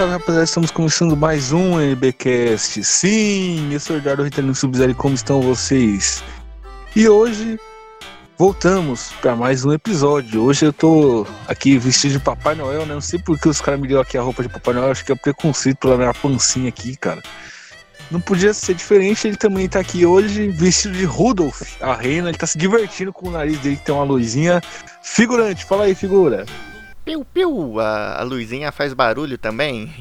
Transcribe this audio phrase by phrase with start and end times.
[0.00, 2.82] Salve, rapaziada, estamos começando mais um NBcast.
[2.82, 6.24] Sim, eu sou o Eduardo Ritalino Sub-Zero, como estão vocês?
[6.96, 7.60] E hoje
[8.38, 10.42] voltamos para mais um episódio.
[10.42, 12.94] Hoje eu tô aqui vestido de Papai Noel, né?
[12.94, 15.12] Não sei porque os caras me deu aqui a roupa de Papai Noel, acho que
[15.12, 17.22] é preconceito pela minha pancinha aqui, cara.
[18.10, 22.38] Não podia ser diferente, ele também tá aqui hoje vestido de Rudolph, a reina, ele
[22.38, 24.62] tá se divertindo com o nariz dele que tem uma luzinha.
[25.02, 26.46] Figurante, fala aí, figura.
[27.04, 29.92] Piu, piu, a, a luzinha faz barulho também.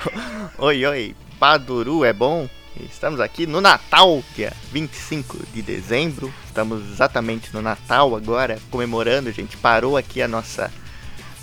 [0.58, 2.48] oi, oi, Paduru é bom?
[2.78, 6.32] Estamos aqui no Natal, dia 25 de dezembro.
[6.46, 9.30] Estamos exatamente no Natal agora, comemorando.
[9.30, 10.70] A gente parou aqui a nossa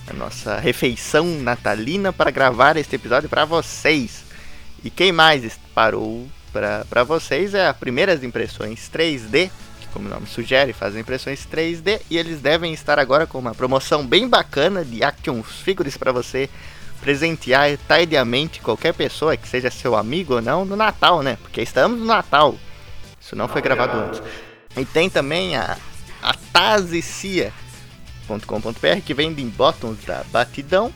[0.08, 4.24] a nossa refeição natalina para gravar este episódio para vocês.
[4.84, 9.52] E quem mais parou para vocês é a Primeiras Impressões 3D, que
[9.94, 14.06] como o nome sugere, fazem impressões 3D e eles devem estar agora com uma promoção
[14.06, 16.50] bem bacana de action figures para você
[17.02, 21.38] presentear tardiamente qualquer pessoa que seja seu amigo ou não no Natal, né?
[21.42, 22.56] Porque estamos no Natal.
[23.20, 24.22] Isso não foi gravado antes.
[24.78, 25.78] E tem também a,
[26.22, 27.52] a tazicia.com.br
[29.06, 30.94] que vende em bottoms da Batidão.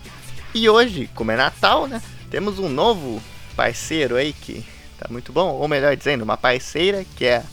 [0.53, 2.01] E hoje, como é Natal, né?
[2.29, 3.21] Temos um novo
[3.55, 4.65] parceiro aí que
[4.97, 7.43] tá muito bom, ou melhor dizendo, uma parceira que é a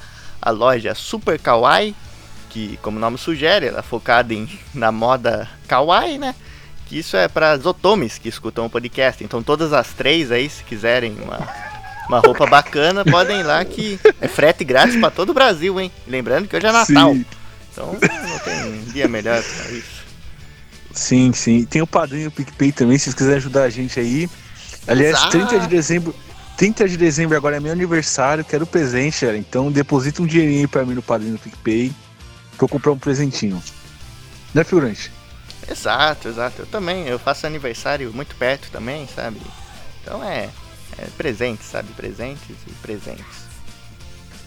[0.48, 1.94] loja Super Kawaii,
[2.48, 6.34] que como o nome sugere, ela é focada em, na moda kawaii, né?
[6.86, 9.22] Que isso é para as otomes que escutam o podcast.
[9.22, 11.38] Então todas as três aí, se quiserem uma,
[12.08, 15.92] uma roupa bacana, podem ir lá que é frete grátis para todo o Brasil, hein?
[16.08, 17.12] Lembrando que hoje é Natal.
[17.12, 17.24] Sim.
[17.70, 20.00] Então não tem dia melhor pra isso.
[20.92, 21.64] Sim, sim.
[21.64, 24.28] Tem o padrinho PicPay também, se vocês quiserem ajudar a gente aí.
[24.86, 25.30] Aliás, Exato.
[25.30, 26.14] 30 de dezembro.
[26.60, 29.38] 30 de dezembro agora é meu aniversário, quero presente, cara.
[29.38, 31.90] Então deposita um dinheirinho pra mim no padrinho do PicPay.
[32.58, 33.62] Pra eu comprar um presentinho.
[34.52, 35.10] Né, figurante?
[35.66, 36.60] Exato, exato.
[36.60, 39.40] Eu também, eu faço aniversário muito perto também, sabe?
[40.02, 40.50] Então é,
[40.98, 41.94] é presentes, sabe?
[41.94, 43.24] Presentes e presentes.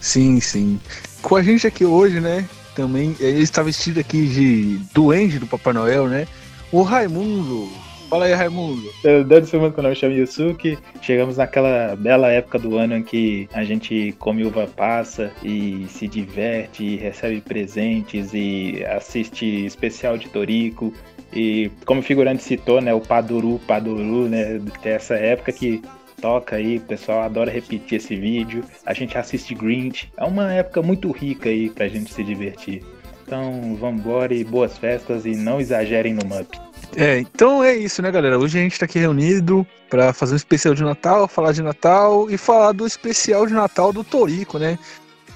[0.00, 0.80] Sim, sim.
[1.20, 2.48] Com a gente aqui hoje, né?
[2.76, 6.28] Também, ele está vestido aqui de duende do Papai Noel, né?
[6.70, 7.72] O Raimundo.
[8.14, 8.92] Fala aí, Raimundo.
[9.26, 13.48] Desde semana que eu me chamo Yusuke, chegamos naquela bela época do ano em que
[13.52, 20.28] a gente come uva passa e se diverte, e recebe presentes e assiste especial de
[20.28, 20.94] Torico.
[21.32, 25.82] E como o figurante citou, né, o Paduru, Paduru, né, dessa época que
[26.22, 28.62] toca aí, o pessoal adora repetir esse vídeo.
[28.86, 30.08] A gente assiste Grinch.
[30.16, 32.80] É uma época muito rica aí pra gente se divertir.
[33.26, 36.56] Então, vamos embora e boas festas e não exagerem no Mup.
[36.96, 38.38] É, então é isso, né, galera?
[38.38, 42.30] Hoje a gente tá aqui reunido pra fazer um especial de Natal, falar de Natal
[42.30, 44.78] e falar do especial de Natal do Torico, né?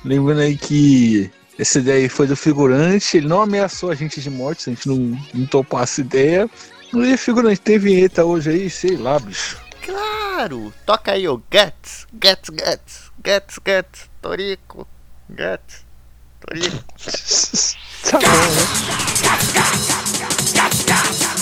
[0.05, 4.31] Lembrando aí que essa ideia aí foi do figurante, ele não ameaçou a gente de
[4.31, 6.49] morte, se a gente não, não topou essa ideia.
[6.95, 9.61] E figurante, tem vinheta hoje aí, sei lá, bicho.
[9.85, 10.73] Claro!
[10.87, 14.87] Toca aí o Guts, Guts, Guts, Guts, Guts, Torico,
[15.29, 15.85] Guts,
[16.41, 16.85] Torico.
[18.09, 18.29] tá bom,
[21.35, 21.38] né?「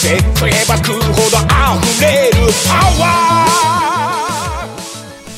[0.00, 4.86] ぜ食えば食うほど溢れるパワー」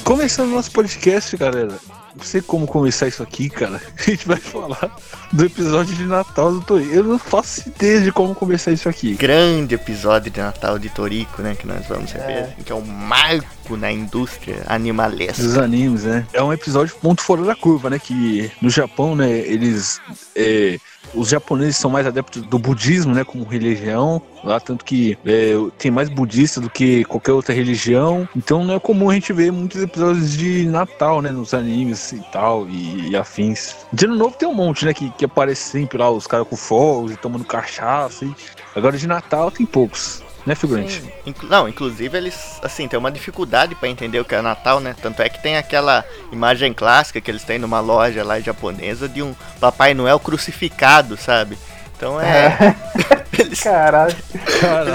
[0.04, 1.74] Começando nosso podcast, galera.
[2.16, 3.80] Não sei como começar isso aqui, cara.
[3.98, 4.96] A gente vai falar
[5.32, 6.94] do episódio de Natal do Torico.
[6.94, 9.14] Eu não faço ideia de como começar isso aqui.
[9.14, 11.54] Grande episódio de Natal de Torico, né?
[11.54, 12.56] Que nós vamos rever.
[12.64, 15.42] Que é um marco na indústria animalesca.
[15.42, 16.26] Dos animes, né?
[16.32, 17.98] É um episódio ponto fora da curva, né?
[17.98, 20.00] Que no Japão, né, eles.
[20.34, 20.78] é,
[21.13, 23.23] os japoneses são mais adeptos do budismo, né?
[23.23, 24.21] Como religião.
[24.43, 28.27] Lá, tanto que é, tem mais budista do que qualquer outra religião.
[28.35, 31.31] Então não é comum a gente ver muitos episódios de Natal, né?
[31.31, 33.75] Nos animes e tal, e, e afins.
[33.91, 34.93] De ano novo tem um monte, né?
[34.93, 38.25] Que, que aparece sempre lá, os caras com fogos e tomando cachaça.
[38.25, 38.35] E...
[38.75, 40.22] Agora de Natal tem poucos.
[40.45, 41.01] Né, figurante?
[41.25, 44.93] Inclu- não, inclusive eles, assim, tem uma dificuldade pra entender o que é Natal, né?
[45.01, 46.03] Tanto é que tem aquela
[46.33, 51.57] imagem clássica que eles têm numa loja lá japonesa de um Papai Noel crucificado, sabe?
[51.95, 52.75] Então é.
[53.39, 54.15] eles, Caralho.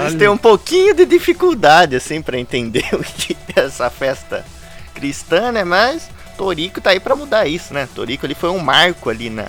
[0.01, 4.45] eles têm um pouquinho de dificuldade, assim, pra entender o que é essa festa
[4.93, 5.63] cristã, né?
[5.63, 7.87] Mas Toriko tá aí pra mudar isso, né?
[7.95, 9.45] Toriko ali foi um marco ali na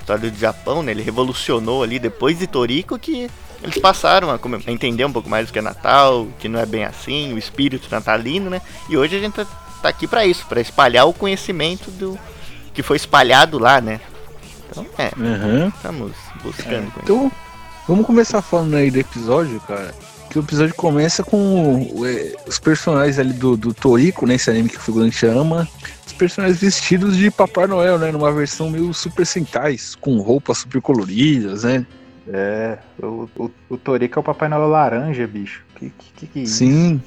[0.00, 0.90] história do Japão, né?
[0.90, 3.30] Ele revolucionou ali depois de Toriko que
[3.66, 4.34] eles passaram a,
[4.66, 7.38] a entender um pouco mais o que é Natal, que não é bem assim, o
[7.38, 8.62] espírito natalino, né?
[8.88, 9.46] E hoje a gente tá,
[9.82, 12.18] tá aqui pra isso, pra espalhar o conhecimento do
[12.72, 14.00] que foi espalhado lá, né?
[14.70, 15.72] Então, é, Aham.
[15.74, 17.00] estamos buscando isso.
[17.02, 17.32] Então,
[17.88, 19.94] Vamos começar falando aí do episódio, cara.
[20.28, 24.34] Que o episódio começa com é, os personagens ali do, do Toriko, né?
[24.34, 25.68] Esse anime que o figurante ama.
[26.04, 28.10] Os personagens vestidos de Papai Noel, né?
[28.10, 31.86] Numa versão meio Super Sentais, com roupas super coloridas, né?
[32.28, 35.62] É, o, o, o Toriko é o Papai Noel laranja, bicho.
[35.76, 36.56] Que que, que, que é isso?
[36.56, 37.00] Sim.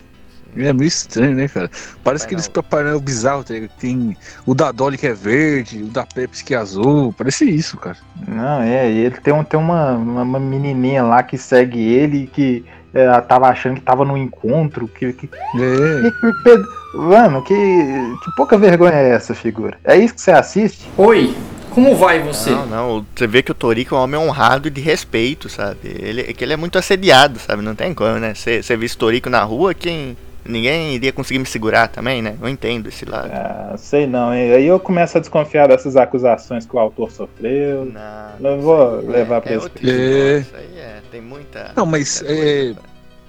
[0.58, 1.70] É meio estranho, né, cara?
[2.04, 2.52] Parece Noel.
[2.52, 3.72] Papai Noel bizarro, tá ligado?
[3.80, 7.14] Tem o da Dolly que é verde, o da Pepsi que é azul.
[7.18, 7.98] Parece isso, cara.
[8.28, 12.28] Não, é, e ele tem, um, tem uma, uma, uma menininha lá que segue ele
[12.28, 14.88] que é, tava achando que tava no encontro.
[14.88, 16.10] Que, que, É.
[16.10, 16.12] que,
[16.44, 19.78] que Mano, que, que pouca vergonha é essa figura?
[19.84, 20.90] É isso que você assiste?
[20.98, 21.36] Oi,
[21.70, 22.50] como vai você?
[22.52, 25.78] Não, não, você vê que o Toriko é um homem honrado e de respeito, sabe?
[25.84, 27.62] Ele, é que ele é muito assediado, sabe?
[27.62, 28.34] Não tem como, né?
[28.34, 30.16] Você visse o Toriko na rua, quem.
[30.46, 32.36] Ninguém iria conseguir me segurar também, né?
[32.42, 33.30] Eu entendo esse lado.
[33.32, 34.52] Ah, sei não, hein?
[34.54, 37.86] aí eu começo a desconfiar dessas acusações que o autor sofreu.
[37.86, 41.74] Não, Não vou aí levar é, pra é esse outro Isso aí é, tem muita.
[41.76, 42.74] Não, mas, é,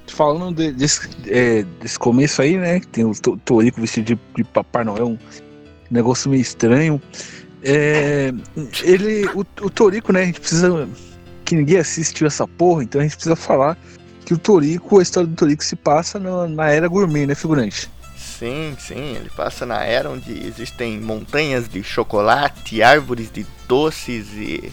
[0.07, 2.81] Falando de- desse, é, desse começo aí, né?
[2.81, 5.19] que Tem o To- Toriko vestido de, de Papai Noel, um
[5.91, 7.01] negócio meio estranho.
[7.63, 8.33] É,
[8.83, 10.23] ele, o, o Toriko, né?
[10.23, 10.89] A gente precisa.
[11.45, 13.77] Que ninguém assistiu essa porra, então a gente precisa falar
[14.25, 17.91] que o Toriko, a história do Toriko se passa na, na era gourmet, né, figurante?
[18.17, 24.73] Sim, sim, ele passa na era onde existem montanhas de chocolate, árvores de doces e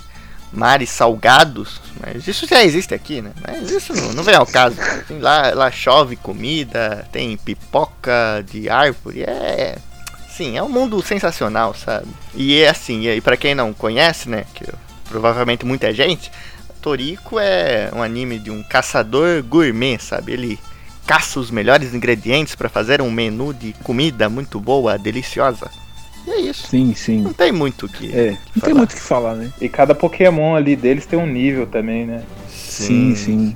[0.53, 1.81] mares salgados.
[1.99, 3.31] Mas isso já existe aqui, né?
[3.45, 4.77] Mas isso não, não vem ao caso.
[5.19, 9.23] Lá, lá chove comida, tem pipoca de árvore.
[9.23, 9.77] É.
[10.37, 12.05] Sim, é um mundo sensacional, sabe?
[12.35, 14.45] E é assim, e pra quem não conhece, né?
[14.53, 14.65] Que
[15.09, 16.31] provavelmente muita gente,
[16.79, 20.33] Toriko é um anime de um caçador gourmet, sabe?
[20.33, 20.59] Ele
[21.07, 25.71] caça os melhores ingredientes pra fazer um menu de comida muito boa, deliciosa.
[26.27, 26.67] E é isso.
[26.67, 27.21] Sim, sim.
[27.21, 28.15] Não tem muito o que.
[28.15, 28.75] É, não tem falar.
[28.75, 29.51] muito o que falar, né?
[29.59, 32.21] E cada Pokémon ali deles tem um nível também, né?
[32.47, 33.55] Sim, sim.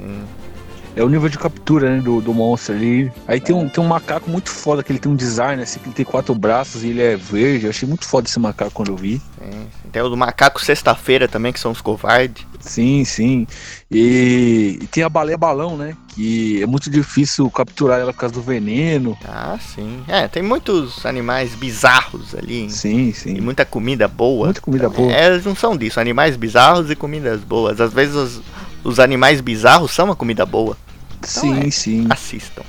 [0.95, 3.11] É o nível de captura né, do, do monstro ali.
[3.27, 5.87] Aí tem, um, tem um macaco muito foda, que ele tem um design, assim, que
[5.87, 7.65] ele tem quatro braços e ele é verde.
[7.65, 9.21] Eu achei muito foda esse macaco quando eu vi.
[9.39, 9.67] sim.
[9.91, 12.45] Tem o do macaco sexta-feira também, que são os covardes.
[12.61, 13.45] Sim, sim.
[13.89, 15.97] E, e tem a baleia balão, né?
[16.09, 19.17] Que é muito difícil capturar ela por causa do veneno.
[19.25, 20.01] Ah, sim.
[20.07, 22.69] É, tem muitos animais bizarros ali.
[22.69, 23.41] Sim, E sim.
[23.41, 24.45] muita comida boa.
[24.45, 25.11] Muita comida boa.
[25.11, 27.81] É a junção disso, animais bizarros e comidas boas.
[27.81, 28.41] Às vezes os,
[28.83, 30.77] os animais bizarros são uma comida boa.
[31.23, 31.71] Sim, é.
[31.71, 32.07] sim.
[32.09, 32.63] Assistam.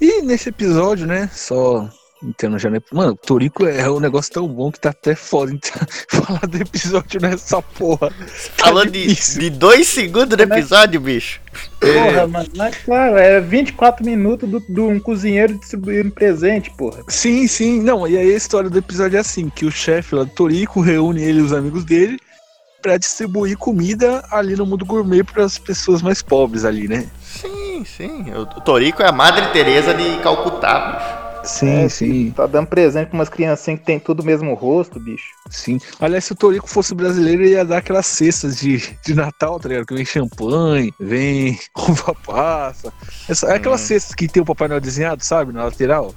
[0.00, 1.28] E nesse episódio, né?
[1.34, 1.88] Só
[2.22, 2.80] entendo já, né?
[2.92, 5.80] Mano, o Torico é um negócio tão bom que tá até foda então,
[6.10, 8.10] falar do episódio nessa porra.
[8.56, 11.40] Falou Tá de, de dois segundos do episódio, bicho.
[11.80, 17.02] Porra, mano, mas claro, é 24 minutos do- de um cozinheiro distribuindo presente, porra.
[17.08, 17.80] Sim, sim.
[17.82, 20.80] Não, e aí a história do episódio é assim, que o chefe lá do Torico
[20.80, 22.18] reúne ele e os amigos dele
[22.80, 27.08] pra distribuir comida ali no mundo gourmet para as pessoas mais pobres ali, né?
[27.20, 28.32] Sim, sim.
[28.34, 31.17] O, Torico é a Madre Teresa de Calcutá.
[31.44, 35.00] Sim, É, sim, Tá dando presente pra umas criancinhas que tem tudo o mesmo rosto,
[35.00, 35.28] bicho.
[35.50, 35.78] sim.
[36.00, 39.68] Aliás, se o Torico fosse brasileiro, ele ia dar aquelas cestas de, de Natal, tá
[39.68, 39.86] ligado?
[39.86, 42.92] Que vem champanhe, vem uva passa.
[43.28, 45.52] Essa, é aquelas cestas que tem o Papai Noel desenhado, sabe?
[45.52, 46.14] Na lateral.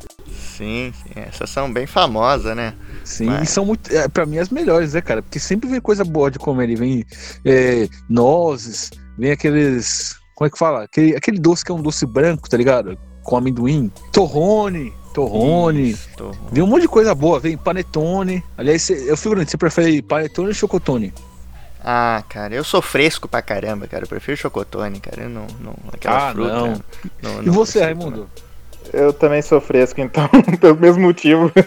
[0.57, 1.11] Sim, sim.
[1.15, 2.73] Essas são bem famosas, né?
[3.03, 5.21] Sim, Mas- e são muito, é, pra mim as melhores, né, cara?
[5.21, 6.75] Porque sempre vem coisa boa de comer ali.
[6.75, 7.05] Vem
[7.45, 10.15] é, nozes, vem aqueles.
[10.35, 10.83] Como é que fala?
[10.83, 12.97] Aquele, aquele doce que é um doce branco, tá ligado?
[13.23, 13.91] Com amendoim.
[14.11, 15.91] Torrone, torrone.
[15.91, 18.43] Isso, tô- Vem um monte de coisa boa, vem panetone.
[18.57, 21.13] Aliás, eu figurante, você prefere panetone ou chocotone?
[21.83, 24.03] Ah, cara, eu sou fresco pra caramba, cara.
[24.03, 25.23] Eu prefiro chocotone, cara.
[25.23, 25.47] Eu não.
[25.59, 26.53] não aquela Ah, fruta.
[26.53, 26.67] não.
[27.21, 28.29] não- E não você, Raimundo?
[28.93, 30.27] Eu também sou fresco, então,
[30.59, 31.51] pelo mesmo motivo.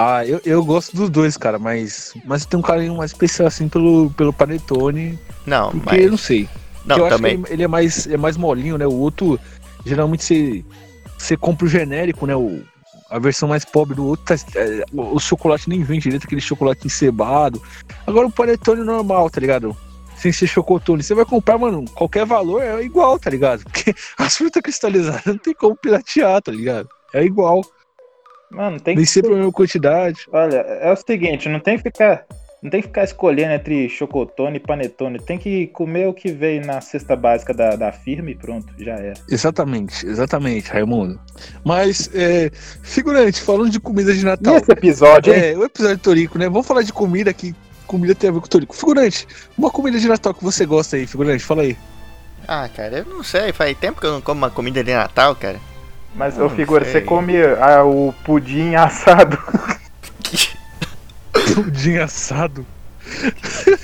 [0.00, 3.48] Ah, eu, eu gosto dos dois, cara, mas, mas eu tenho um carinho mais especial
[3.48, 5.18] assim pelo, pelo panetone.
[5.44, 6.04] Não, Porque mas.
[6.04, 6.48] eu não sei.
[6.84, 7.42] Não, eu acho também.
[7.42, 8.86] que ele, ele é mais é mais molinho, né?
[8.86, 9.40] O outro,
[9.84, 10.64] geralmente você,
[11.18, 12.34] você compra o genérico, né?
[12.34, 12.62] O,
[13.10, 16.40] a versão mais pobre do outro, tá, é, o, o chocolate nem vem direito, aquele
[16.40, 17.62] chocolate encebado.
[18.06, 19.76] Agora o panetone normal, tá ligado?
[20.16, 21.02] Sem ser chocotone.
[21.02, 23.62] Você vai comprar, mano, qualquer valor é igual, tá ligado?
[23.70, 26.88] Porque as frutas cristalizadas não tem como piratear, tá ligado?
[27.14, 27.62] É igual.
[28.50, 29.10] Mano, tem Nem que.
[29.10, 30.26] sempre a mesma quantidade.
[30.32, 32.24] Olha, é o seguinte, não tem que ficar.
[32.60, 35.20] Não tem que ficar escolhendo entre chocotone e panetone.
[35.20, 38.94] Tem que comer o que veio na cesta básica da, da firma e pronto, já
[38.94, 39.14] era.
[39.30, 41.20] Exatamente, exatamente, Raimundo.
[41.64, 42.50] Mas, é,
[42.82, 44.54] figurante, falando de comida de Natal.
[44.54, 45.40] E esse episódio, hein?
[45.40, 46.48] É, o episódio Torico, né?
[46.48, 47.54] Vamos falar de comida que
[47.86, 48.74] comida tem a ver com Torico.
[48.74, 51.76] Figurante, uma comida de Natal que você gosta aí, figurante, fala aí.
[52.46, 53.52] Ah, cara, eu não sei.
[53.52, 55.60] Faz tempo que eu não como uma comida de Natal, cara.
[56.14, 56.94] Mas, Não ô figura, sei.
[56.94, 59.38] você come ah, o pudim assado.
[61.54, 62.66] Pudim assado.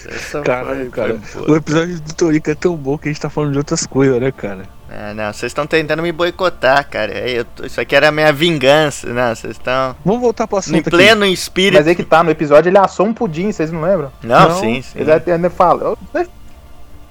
[0.09, 1.19] Essa Caralho, cara.
[1.49, 4.21] O episódio do Torico é tão bom que a gente tá falando de outras coisas,
[4.21, 4.63] né, cara?
[4.91, 7.11] Ah, não, vocês estão tentando me boicotar, cara.
[7.13, 9.09] É, eu tô- isso aqui era a minha vingança.
[9.09, 10.91] Não, vocês estão Vamos voltar pro em assunto aqui.
[10.91, 11.79] pleno espírito.
[11.79, 14.13] Mas aí que tá, no episódio ele assou um pudim, vocês não lembram?
[14.23, 14.99] Não, Não, sim, sim.
[15.01, 15.83] Ele até ainda fala.
[15.83, 15.99] "Eu-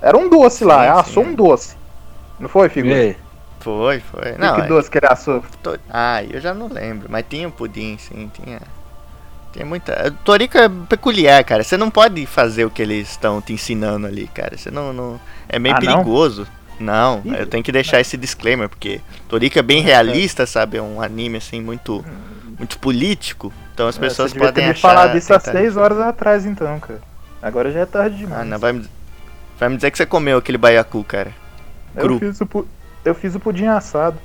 [0.02, 1.30] Era um doce lá, Sim, assou sim.
[1.30, 1.76] um doce.
[2.40, 2.96] Não foi, figura?
[2.96, 3.16] É.
[3.62, 4.34] Foi, foi.
[4.34, 5.42] Que, Não, que é- doce que ele assou?
[5.90, 7.08] Ah, eu já não lembro.
[7.10, 8.60] Mas tinha um pudim, sim, tinha.
[9.54, 10.08] Tem muita.
[10.08, 11.64] O Torico é peculiar, cara.
[11.64, 14.58] Você não pode fazer o que eles estão te ensinando ali, cara.
[14.58, 14.92] Você não.
[14.92, 15.20] não...
[15.48, 15.88] É meio Ah, não?
[15.94, 16.48] perigoso.
[16.80, 17.36] Não, Ih.
[17.40, 20.78] eu tenho que deixar esse disclaimer, porque Torico é bem realista, sabe?
[20.78, 22.04] É um anime assim muito.
[22.58, 23.52] Muito político.
[23.74, 24.88] Então as pessoas É, Você devia podem ter me achar.
[24.88, 27.02] falado isso há tentar- seis horas atrás, então, cara.
[27.42, 28.42] Agora já é tarde demais.
[28.42, 28.86] Ah, não, vai me,
[29.60, 31.32] vai me dizer que você comeu aquele baiacu, cara.
[31.96, 32.14] cru.
[32.16, 32.68] eu, fiz o pu-
[33.06, 34.18] eu fiz o pudim assado.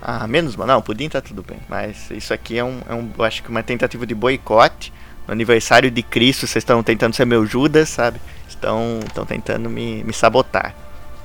[0.00, 0.66] Ah, menos mal.
[0.66, 1.58] Não, pudim tá tudo bem.
[1.68, 4.92] Mas isso aqui é um, é um acho que uma tentativa de boicote.
[5.26, 8.18] No aniversário de Cristo, vocês estão tentando ser meu Judas, sabe?
[8.48, 10.74] Estão, estão tentando me, me sabotar.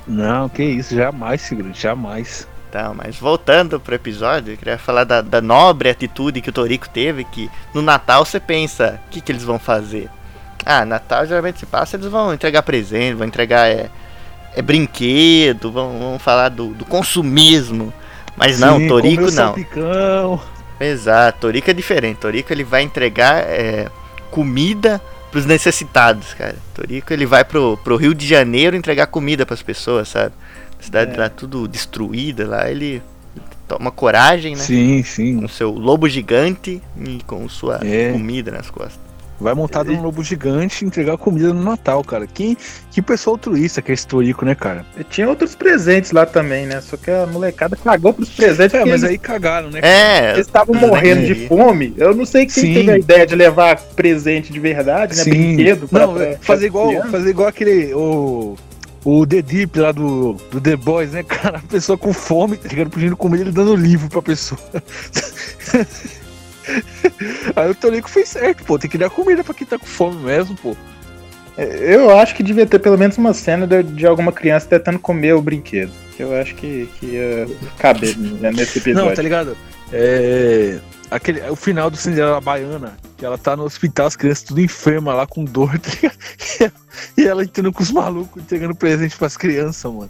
[0.05, 2.45] Não, que isso, jamais, segredo, jamais.
[2.69, 6.89] Então, mas voltando pro episódio, eu queria falar da, da nobre atitude que o Torico
[6.89, 10.09] teve, que no Natal você pensa, o que, que eles vão fazer?
[10.65, 13.89] Ah, Natal geralmente se passa, eles vão entregar presente, vão entregar é,
[14.55, 17.93] é brinquedo, vão, vão falar do, do consumismo.
[18.35, 19.29] Mas não, Sim, Torico não.
[19.31, 20.41] salpicão.
[20.79, 22.17] Exato, Torico é diferente.
[22.17, 23.87] Torico ele vai entregar é,
[24.31, 24.99] comida
[25.31, 26.55] pros necessitados, cara.
[26.73, 30.33] Torico ele vai pro, pro Rio de Janeiro entregar comida pras pessoas, sabe?
[30.79, 31.17] A cidade É.
[31.17, 33.01] lá tudo destruída, lá ele
[33.67, 34.61] toma coragem, né?
[34.63, 35.39] Sim, sim.
[35.39, 38.11] Com seu lobo gigante e com sua É.
[38.11, 38.99] comida nas costas.
[39.39, 42.25] Vai montado num lobo gigante e entregar comida no Natal, cara.
[42.25, 42.57] Que,
[42.91, 44.85] que pessoa altruísta que é esse Torico, né, cara?
[44.97, 46.79] E tinha outros presentes lá também, né?
[46.79, 48.73] Só que a molecada cagou pros presentes.
[48.73, 49.79] É, mas eles- aí cagaram, né?
[49.83, 51.93] É, Eles estavam morrendo de fome.
[51.97, 52.73] Eu não sei quem Sim.
[52.73, 55.23] teve a ideia de levar presente de verdade, né?
[55.23, 55.31] Sim.
[55.55, 55.87] Brinquedo.
[55.89, 57.09] pra- Não, pra- fazer pra igual, criança.
[57.09, 57.93] fazer igual aquele.
[57.93, 58.55] O,
[59.03, 61.57] o The Deep lá do, do The Boys, né, cara?
[61.57, 62.89] A pessoa com fome, tá ligado?
[62.89, 64.61] Pedindo comida ele dando livro pra pessoa.
[67.55, 68.77] Aí o Torico fez certo, pô.
[68.79, 70.75] Tem que dar comida pra quem tá com fome mesmo, pô.
[71.57, 75.33] Eu acho que devia ter pelo menos uma cena de, de alguma criança tentando comer
[75.33, 75.91] o brinquedo.
[76.15, 79.09] Que eu acho que, que ia caber né, nesse episódio.
[79.09, 79.55] Não, tá ligado?
[79.91, 80.79] É.
[81.11, 85.15] Aquele, o final do Cinderela Baiana, que ela tá no hospital, as crianças tudo enfermas
[85.15, 86.73] lá com dor, tá ligado?
[87.17, 90.09] E ela entrando com os malucos, entregando presente pras crianças, mano.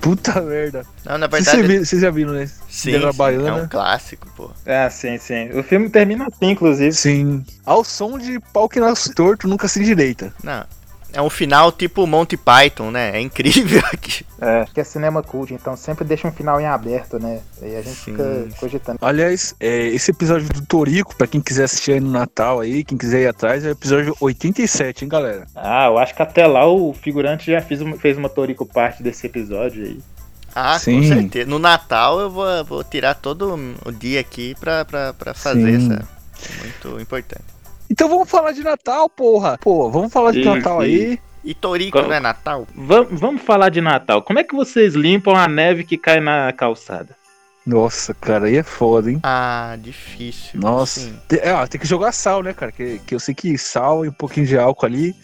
[0.00, 0.84] Puta merda.
[1.04, 1.68] não, na Vocês verdade.
[1.68, 2.46] viram- Vocês já viram, né?
[2.68, 3.48] Sim, sim, Baiana.
[3.48, 4.50] é um clássico, pô.
[4.66, 5.50] Ah, sim, sim.
[5.58, 6.92] O filme termina assim, inclusive.
[6.92, 7.44] Sim.
[7.64, 10.32] Ao som de pau que nasce torto, nunca se direita.
[10.42, 10.64] Não.
[11.12, 13.10] É um final tipo Monty Python, né?
[13.16, 14.24] É incrível aqui.
[14.40, 14.64] É.
[14.72, 17.40] Que é cinema cult, então sempre deixa um final em aberto, né?
[17.60, 18.98] Aí a gente Sim, fica cogitando.
[19.02, 22.96] Aliás, é, esse episódio do Torico, pra quem quiser assistir aí no Natal aí, quem
[22.96, 25.46] quiser ir atrás, é o episódio 87, hein, galera?
[25.54, 29.02] Ah, eu acho que até lá o figurante já fez uma, fez uma Torico parte
[29.02, 30.00] desse episódio aí.
[30.54, 31.00] Ah, Sim.
[31.00, 31.48] com certeza.
[31.48, 35.92] No Natal eu vou, vou tirar todo o dia aqui pra, pra, pra fazer Sim.
[35.92, 36.08] essa.
[36.60, 37.44] Muito importante.
[37.90, 39.58] Então vamos falar de Natal, porra!
[39.60, 41.18] Pô, vamos falar de Isso, Natal aí.
[41.44, 42.66] E Torico não é Natal?
[42.74, 44.22] Vam- vamos falar de Natal.
[44.22, 47.16] Como é que vocês limpam a neve que cai na calçada?
[47.66, 49.20] Nossa, cara, aí é foda, hein?
[49.22, 50.60] Ah, difícil.
[50.60, 51.00] Nossa.
[51.00, 51.16] Sim.
[51.28, 52.72] Tem, é, ó, tem que jogar sal, né, cara?
[52.72, 55.14] Que, que eu sei que sal e um pouquinho de álcool ali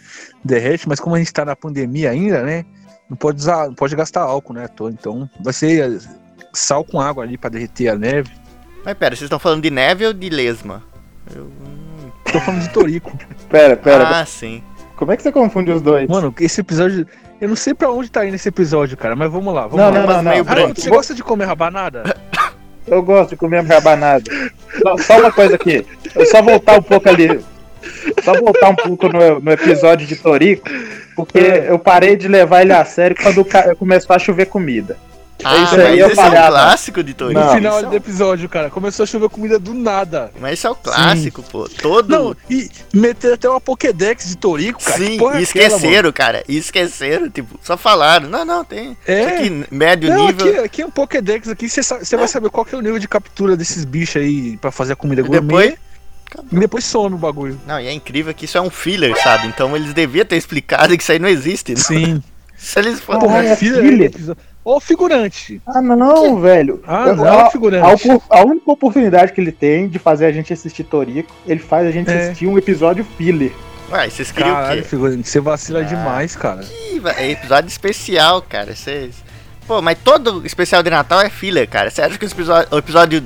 [0.44, 2.64] derrete, mas como a gente tá na pandemia ainda, né?
[3.08, 4.68] Não pode usar, não pode gastar álcool, né?
[4.90, 5.98] Então vai ser eh,
[6.52, 8.30] sal com água ali pra derreter a neve.
[8.84, 10.82] Mas pera, vocês estão falando de neve ou de lesma?
[11.34, 11.50] Eu...
[12.32, 13.16] Tô falando de Torico.
[13.48, 14.20] Pera, pera.
[14.20, 14.62] Ah, sim.
[14.96, 16.08] Como é que você confunde os dois?
[16.08, 17.06] Mano, esse episódio.
[17.40, 19.68] Eu não sei pra onde tá indo esse episódio, cara, mas vamos lá.
[19.68, 19.92] Vamos não, lá.
[19.92, 20.30] não, não, não.
[20.32, 20.80] meio branco.
[20.80, 22.02] você gosta de comer rabanada?
[22.86, 24.24] Eu gosto de comer rabanada.
[24.82, 25.86] Só, só uma coisa aqui.
[26.14, 27.38] Eu só voltar um pouco ali.
[28.24, 30.68] Só voltar um pouco no, no episódio de Torico.
[31.14, 34.96] Porque eu parei de levar ele a sério quando começou a chover comida.
[35.44, 36.48] Ah, isso mas aí eu esse é um falhava.
[36.56, 37.38] clássico de Torico.
[37.40, 37.54] No Não.
[37.54, 40.32] final é do episódio, cara, começou a chover comida do nada.
[40.40, 41.68] Mas isso é o clássico, pô.
[41.80, 42.08] Todo.
[42.08, 44.98] Não, e meter até uma Pokédex de Torico, cara.
[44.98, 46.44] Sim, e é aquela, esqueceram, cara.
[46.48, 48.28] E esqueceram, tipo, só falaram.
[48.28, 48.96] Não, não, tem.
[49.06, 49.20] É.
[49.20, 50.48] Isso aqui, médio Não, nível.
[50.48, 53.06] aqui, aqui é um Pokédex aqui, você vai saber qual que é o nível de
[53.08, 55.40] captura desses bichos aí pra fazer a comida gourmet.
[55.42, 55.74] depois.
[56.52, 57.58] E depois some o bagulho.
[57.66, 59.46] Não, e é incrível que isso é um filler, sabe?
[59.46, 61.72] Então eles deviam ter explicado que isso aí não existe.
[61.74, 61.78] né?
[61.80, 62.22] Sim.
[62.58, 63.18] Se eles for...
[63.20, 64.12] Porra, é filha- filler?
[64.70, 65.62] O figurante.
[65.66, 66.82] Ah, não, velho.
[66.86, 68.06] Ah, Eu- não, a, a, figurante.
[68.10, 71.86] opor- a única oportunidade que ele tem de fazer a gente assistir Torico, ele faz
[71.86, 72.24] a gente É.
[72.24, 73.52] assistir um episódio filler.
[73.90, 74.88] Ué, vocês queriam Caralho, o quê?
[74.90, 75.82] figurante, você vacila Ah.
[75.84, 76.60] demais, cara.
[77.00, 78.74] Vai- É episódio especial, cara.
[78.76, 79.14] Vocês.
[79.66, 81.90] Pô, mas todo especial de Natal é filler, cara.
[81.90, 83.24] Você acha que os episódio, o episódio.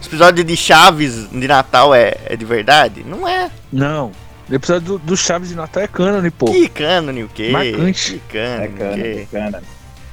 [0.00, 3.02] Os episódios de Chaves de Natal é, é de verdade?
[3.04, 3.50] Não é.
[3.72, 4.12] Não.
[4.48, 6.46] O episódio do, do Chaves de Natal é cânone, pô.
[6.46, 7.48] Que cânone o quê?
[7.50, 8.12] Marcante.
[8.28, 9.28] Que cânone É o cânone, quê?
[9.32, 9.64] cânone,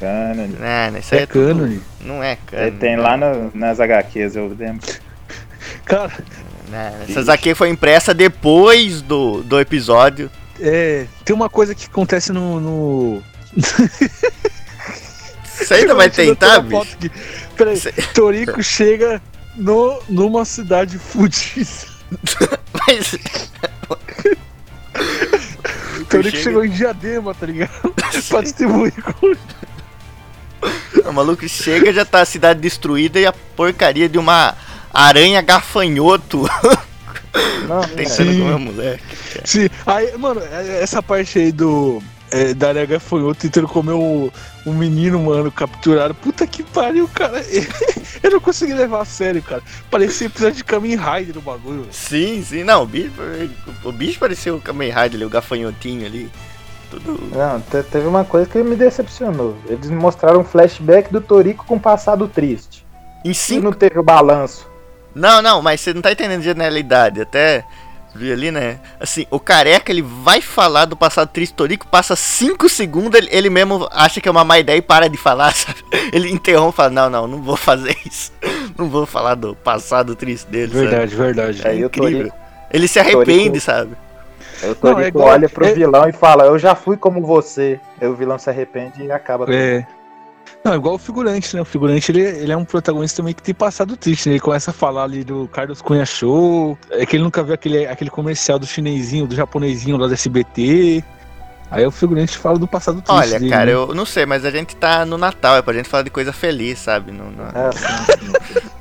[0.04, 0.56] cânone.
[0.60, 1.82] Não, isso aí É é tudo- cânone.
[2.02, 2.72] Não é cânone.
[2.72, 4.86] tem lá no- nas HQs, eu lembro.
[5.86, 6.12] Cara,
[6.70, 10.30] Não, essas aqui foi impressa depois do, do episódio.
[10.60, 12.60] é, tem uma coisa que acontece no.
[12.60, 13.24] no...
[15.46, 16.82] Você ainda vai tentar, bicho?
[16.82, 17.12] aqui.
[17.56, 19.22] Peraí, Cê- Torico chega
[19.56, 21.70] no, numa cidade fudida.
[22.88, 23.16] Mas...
[26.10, 27.94] Torico chega- chegou em Diadema, tá ligado?
[28.30, 28.94] pra distribuir.
[31.06, 34.56] O maluco chega já tá a cidade destruída e a porcaria de uma
[34.94, 36.48] aranha gafanhoto
[37.68, 38.40] Não, tentando Sim.
[38.40, 39.04] comer moleque.
[39.44, 42.02] Sim, aí, mano, é- essa parte aí do.
[42.32, 44.34] É, da Aranha Gafanhoto tentando comer o,
[44.66, 46.16] o menino, mano, capturado.
[46.16, 47.44] Puta que pariu, cara.
[48.24, 49.62] Eu não consegui levar a sério, cara.
[49.92, 51.88] Parecia episódio de Kamen Rider no bagulho.
[51.92, 53.12] Sim, sim, não, o bicho,
[53.84, 56.32] o bicho pareceu o Kamen Rider ali, o gafanhotinho ali.
[57.00, 57.36] Tudo.
[57.36, 59.56] Não, te- teve uma coisa que me decepcionou.
[59.68, 62.86] Eles me mostraram um flashback do Torico com um passado triste.
[63.26, 63.64] Em E cinco.
[63.64, 64.68] não teve o balanço.
[65.16, 67.22] Não, não, mas você não tá entendendo a genialidade.
[67.22, 67.64] Até
[68.16, 68.80] vi ali, né?
[69.00, 73.50] Assim, o careca ele vai falar do passado triste Torico, passa 5 segundos, ele, ele
[73.50, 75.80] mesmo acha que é uma má ideia e para de falar, sabe?
[76.12, 78.32] Ele interrompe e fala: Não, não, não vou fazer isso.
[78.76, 80.72] Não vou falar do passado triste dele.
[80.74, 80.86] sabe?
[80.88, 81.62] Verdade, verdade.
[81.68, 82.18] É o incrível.
[82.30, 82.36] Torico,
[82.72, 83.96] Ele se arrepende, Torico- sabe?
[84.64, 87.22] O Não, Torico é igual- olha pro é- vilão e fala: Eu já fui como
[87.26, 87.80] você.
[88.00, 89.46] Aí o vilão se arrepende e acaba.
[89.54, 89.86] É.
[90.64, 91.62] Não, igual o figurante, né?
[91.62, 94.36] O figurante ele, ele é um protagonista também que tem passado triste, né?
[94.36, 96.78] Ele começa a falar ali do Carlos Cunha Show.
[96.92, 101.04] É que ele nunca viu aquele, aquele comercial do chinesinho, do japonesinho lá do SBT.
[101.70, 103.12] Aí o figurante fala do passado triste.
[103.20, 103.72] Olha, dele, cara, né?
[103.74, 106.32] eu não sei, mas a gente tá no Natal, é pra gente falar de coisa
[106.32, 107.12] feliz, sabe?
[107.12, 108.32] Não, não- É, assim,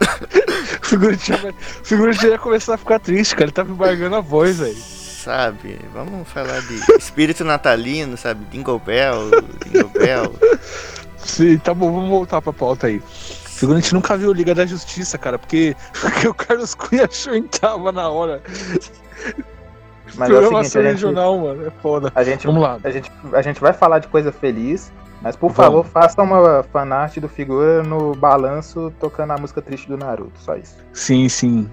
[0.82, 3.44] O figurante, já vai- o figurante já ia começar a ficar triste, cara.
[3.46, 4.76] Ele tava embargando a voz aí.
[5.22, 5.78] Sabe?
[5.94, 8.44] Vamos falar de espírito natalino, sabe?
[8.50, 9.30] Jingle Bell,
[9.92, 10.34] Bell.
[11.16, 12.96] Sim, tá bom, vamos voltar pra pauta aí.
[12.96, 13.02] O
[13.48, 18.08] figurante nunca viu Liga da Justiça, cara, porque, porque o Carlos Cunha Show entrava na
[18.08, 18.42] hora.
[20.16, 22.10] Mas é o seguinte, a gente, regional, mano, é foda.
[22.12, 22.80] a, gente, Vamos lá.
[22.82, 25.56] a, gente, a gente vai falar de coisa feliz, mas por Vamos.
[25.56, 30.40] favor, faça uma fanart do figura no balanço tocando a música triste do Naruto.
[30.40, 30.76] Só isso.
[30.92, 31.70] Sim, sim.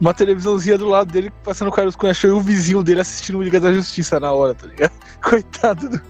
[0.00, 3.38] Uma televisãozinha do lado dele, passando o Carlos Cunha Show e o vizinho dele assistindo
[3.38, 4.92] o Liga da Justiça na hora, tá ligado?
[5.22, 6.00] Coitado do.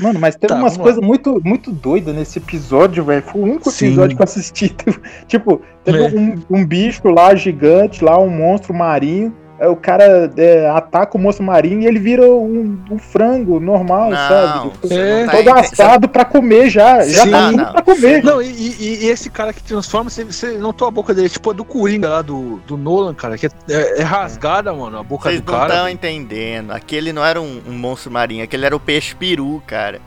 [0.00, 3.22] Mano, mas teve Tá, umas coisas muito, muito doidas nesse episódio, velho.
[3.22, 3.88] Foi o único Sim.
[3.88, 4.74] episódio que eu assisti.
[5.28, 6.08] tipo, teve É.
[6.08, 9.36] um, um bicho lá gigante, lá, um monstro marinho.
[9.68, 14.16] O cara é, ataca o monstro marinho e ele vira um, um frango normal, Não,
[14.16, 14.70] sabe?
[14.82, 15.20] você É.
[15.20, 17.04] não tá Todo assado pra comer já.
[17.06, 17.30] Já Sim.
[17.30, 17.72] tá Não, não.
[17.72, 18.22] pra comer.
[18.24, 21.50] Não, e, e- e esse cara que transforma, você, você notou a boca dele, tipo
[21.50, 25.02] a do Coringa lá, do, do Nolan, cara, que é, é- é rasgada, mano, a
[25.02, 25.74] boca Vocês do não cara.
[25.74, 26.72] estão entendendo.
[26.72, 30.00] Aquele não era um, um monstro marinho, aquele era o peixe peru, cara.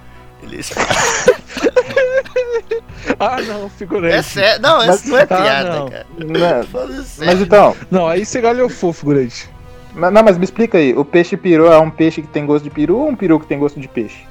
[0.44, 0.72] Eles...
[3.20, 4.16] Ah, não, figurante.
[4.16, 4.62] É sério.
[4.62, 5.90] Não, Mas- isso não é Ah, piada, não.
[5.90, 6.06] cara.
[7.04, 7.26] Sério.
[7.26, 9.50] Mas então, Não, aí você galhofou, figurante.
[9.94, 10.94] mas- não, mas me explica aí.
[10.94, 13.46] O peixe peru é um peixe que tem gosto de peru ou um peru que
[13.48, 14.24] tem gosto de peixe?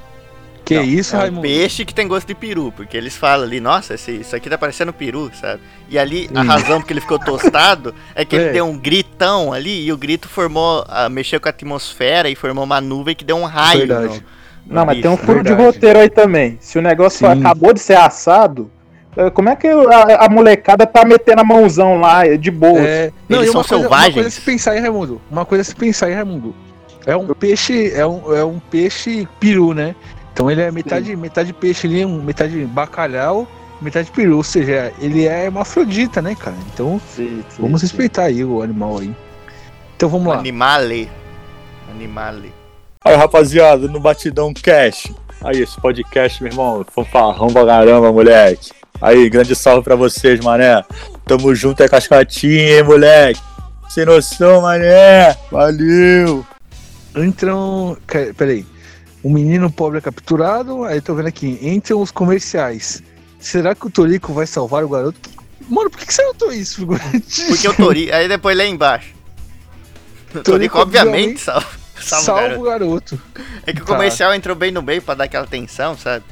[0.65, 1.43] Que Não, isso, é um Raimundo?
[1.43, 4.57] peixe que tem gosto de peru, porque eles falam ali, nossa, esse, isso aqui tá
[4.57, 5.61] parecendo peru, sabe?
[5.91, 6.47] E ali, a Sim.
[6.49, 8.41] razão porque ele ficou tostado é que É.
[8.41, 12.35] ele deu um gritão ali e o grito formou, ah, mexeu com a atmosfera e
[12.35, 13.87] formou uma nuvem que deu um raio.
[13.87, 14.25] Verdade.
[14.67, 15.67] Não, mas tem um furo de verdade.
[15.67, 16.57] roteiro aí também.
[16.61, 17.41] Se o negócio Sim.
[17.41, 18.71] acabou de ser assado,
[19.17, 22.81] eh, como é que a, a molecada tá metendo a mãozão lá eh, de boa?
[22.81, 24.15] É, não, Eles uma são coisa, Uma selvagens.
[24.15, 25.21] coisa a se pensar aí, Raimundo.
[25.31, 26.55] Uma coisa a se pensar aí, Raimundo.
[27.07, 29.95] É um peixe, é um, é um peixe peru, né?
[30.33, 33.47] Então ele é metade, metade peixe ali, metade bacalhau,
[33.83, 34.39] metade peru.
[34.39, 36.57] Ou seja, ele é hermafrodita, né, cara?
[36.73, 37.87] Então Sim, sim, vamos sim.
[37.87, 39.15] respeitar aí o animal aí.
[39.95, 40.39] Então vamos lá.
[40.39, 41.11] Animale.
[41.95, 42.53] Animale.
[43.05, 45.13] Aí, rapaziada, no Batidão Cash.
[45.43, 48.71] Aí, esse podcast, meu irmão, fanfarrão pra caramba, moleque.
[48.99, 50.83] Aí, grande salve pra vocês, mané.
[51.27, 53.41] Tamo junto, é cascatinha, hein, moleque.
[53.91, 55.37] Sem noção, mané.
[55.51, 56.47] Valeu.
[57.15, 57.97] Entram.
[58.37, 58.65] Peraí.
[59.23, 60.85] O menino pobre é capturado.
[60.85, 61.59] Aí tô vendo aqui.
[61.61, 63.03] Entram os comerciais.
[63.39, 65.29] Será que o Torico vai salvar o garoto?
[65.69, 67.45] Mano, por que, que você notou isso, figurante?
[67.49, 68.15] Porque o Torico.
[68.15, 69.15] Aí depois lá embaxe.
[70.31, 72.65] O Torico, Torico, obviamente, obviamente, salva, salva o Salva garoto.
[72.65, 73.23] garoto.
[73.67, 73.93] É que o Tá.
[73.95, 76.25] comercial entrou bem no meio pra dar aquela tensão, sabe?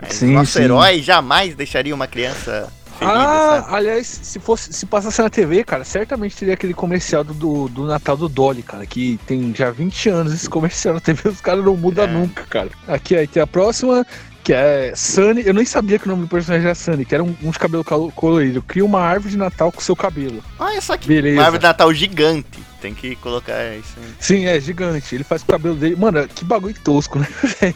[0.00, 0.62] Mas Sim, nosso sim.
[0.62, 3.76] herói jamais deixaria uma criança ferida, Ah, sabe?
[3.76, 7.86] aliás, se fosse se passasse na TV, cara, certamente teria aquele comercial do, do, do
[7.86, 11.64] Natal do Dolly, cara, que tem já 20 anos esse comercial na TV, os caras
[11.64, 12.08] não mudam É.
[12.08, 12.68] nunca, cara.
[12.88, 14.04] Aqui aí tem a próxima,
[14.42, 17.22] que é Sunny, eu nem sabia que o nome do personagem era Sunny, que era
[17.22, 18.62] um, uns cabelos colo- coloridos.
[18.66, 20.42] Cria uma árvore de Natal com seu cabelo.
[20.58, 21.36] Olha só que Beleza.
[21.38, 22.61] uma árvore de Natal gigante.
[22.82, 24.08] Tem que colocar isso aí.
[24.18, 25.14] Sim, é gigante.
[25.14, 25.94] Ele faz com o cabelo dele.
[25.96, 27.28] Mano, que bagulho tosco, né,
[27.60, 27.74] velho?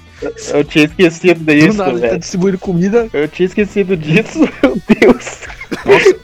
[0.52, 2.18] Eu tinha esquecido Do disso, nada ele tá velho.
[2.18, 3.08] distribuindo comida.
[3.12, 5.38] Eu tinha esquecido disso, meu Deus.
[5.84, 6.14] Nossa,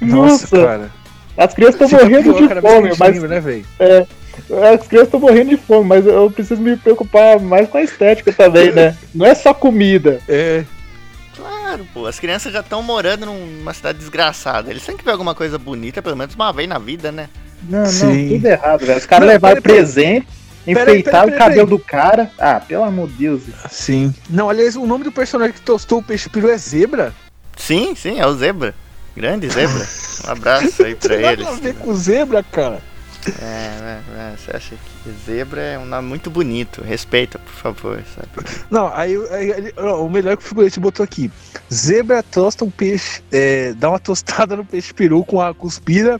[0.00, 0.90] Nossa, cara.
[1.36, 3.64] as crianças estão morrendo pior de fome, mas né, velho?
[4.72, 8.32] as crianças estão morrendo de fome, mas eu preciso me preocupar mais com a estética
[8.32, 8.96] também, né?
[9.14, 10.20] Não é só comida.
[10.28, 10.64] É.
[11.34, 14.70] Claro, pô, as crianças já estão morando numa cidade desgraçada.
[14.70, 17.28] Eles têm que ver alguma coisa bonita, pelo menos uma vez na vida, né?
[17.68, 18.28] Não, não, Sim.
[18.36, 18.98] tudo errado, velho.
[18.98, 20.26] Os caras Não, levaram presente,
[20.64, 21.78] Peraí, enfeitaram peraí, o cabelo peraí.
[21.78, 22.30] do cara.
[22.38, 23.42] Ah, pelo amor de Deus.
[23.70, 24.14] Sim.
[24.28, 27.12] Não, aliás, o nome do personagem que tostou o peixe peru é Zebra?
[27.56, 28.74] Sim, sim, é o Zebra.
[29.16, 29.86] Grande Zebra.
[30.26, 31.46] Um abraço aí pra Tem nada eles.
[31.48, 32.80] a ver com Zebra, cara.
[33.26, 36.82] É, é, é, você acha que Zebra é um nome muito bonito.
[36.82, 38.28] Respeita, por favor, sabe?
[38.70, 41.30] Não, aí, aí- aí- ó, o melhor que o figurante botou aqui.
[41.72, 46.18] Zebra tosta um peixe, é, dá uma tostada no peixe peru com a cuspira.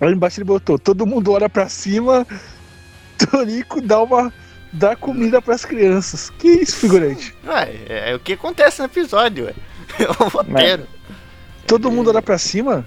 [0.00, 2.26] Aí embaixo ele botou, todo mundo olha pra cima,
[3.30, 4.32] Torico dá uma.
[4.72, 6.30] dá comida pras crianças.
[6.30, 7.34] Que isso, figurante?
[7.46, 9.54] Ué, é, é o que acontece no episódio, ué.
[9.98, 10.86] É o roteiro.
[11.66, 12.84] Todo mundo olha pra cima?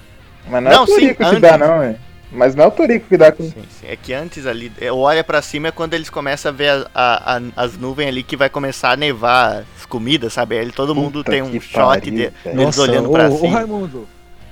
[0.48, 1.98] Mas não, Não, é o Torico sim, que dá, não, velho.
[2.32, 3.44] Mas não é o Torico que dá com.
[3.44, 3.88] Sim, sim.
[3.88, 6.70] É que antes ali, é, o olha pra cima é quando eles começam a ver
[6.70, 10.60] a- a- a- as nuvens ali que vai começar a nevar as comidas, sabe?
[10.60, 13.38] Aí todo mundo Puta tem um que shot pariu, de, deles olhando pra ô, ô,
[13.40, 13.58] cima.
[13.58, 14.08] Raimundo.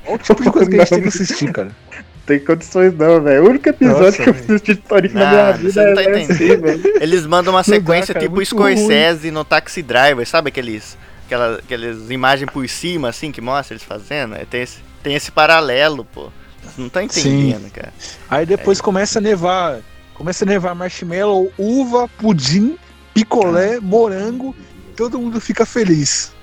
[0.07, 1.71] Olha o tipo de coisa que a gente tem que assistir, cara.
[2.27, 3.45] Tem condições não, velho.
[3.45, 6.03] O único episódio Nossa, que eu assisti de Torico na minha você vida não tá
[6.03, 6.65] é entendendo.
[6.67, 6.93] assim.
[7.01, 11.55] Eles mandam uma Não dá, sequência cara, tipo Scorsese no Taxi Driver, sabe aqueles aquela,
[11.55, 14.35] aquelas imagens por cima assim que mostra eles fazendo?
[14.35, 16.29] É, Tem esse, tem esse paralelo, pô.
[16.61, 17.93] Você não tá entendendo, cara.
[18.29, 19.79] Aí depois começa a nevar.
[20.13, 22.77] Começa a nevar marshmallow, uva, pudim,
[23.13, 24.53] picolé, morango.
[24.97, 26.33] Todo mundo fica feliz.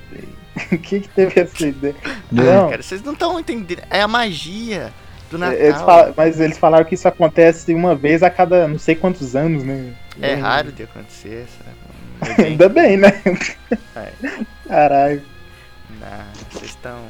[0.10, 0.80] Velho.
[0.82, 1.94] Quem que teve essa ideia?
[2.32, 3.82] Não, Cara, vocês não estão entendendo.
[3.90, 4.92] É a magia
[5.30, 5.56] do Natal.
[5.58, 9.36] eles fala- mas eles falaram que isso acontece uma vez a cada não sei quantos
[9.36, 9.92] anos, né?
[10.20, 11.76] É raro de acontecer, sabe?
[12.40, 13.12] É Ainda bem, né?
[13.94, 14.12] É.
[14.66, 15.22] Caralho.
[16.00, 17.04] Não, vocês estão.